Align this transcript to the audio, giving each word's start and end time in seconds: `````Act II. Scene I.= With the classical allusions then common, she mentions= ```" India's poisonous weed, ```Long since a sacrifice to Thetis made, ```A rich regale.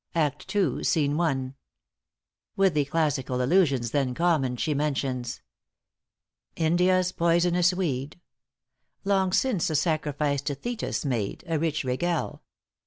`````Act 0.15 0.55
II. 0.79 0.83
Scene 0.83 1.19
I.= 1.19 1.53
With 2.55 2.73
the 2.73 2.85
classical 2.85 3.39
allusions 3.39 3.91
then 3.91 4.15
common, 4.15 4.57
she 4.57 4.73
mentions= 4.73 5.33
```" 5.35 5.41
India's 6.55 7.11
poisonous 7.11 7.71
weed, 7.71 8.19
```Long 9.05 9.31
since 9.31 9.69
a 9.69 9.75
sacrifice 9.75 10.41
to 10.41 10.55
Thetis 10.55 11.05
made, 11.05 11.43
```A 11.47 11.61
rich 11.61 11.83
regale. 11.83 12.41